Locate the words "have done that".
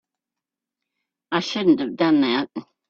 1.79-2.49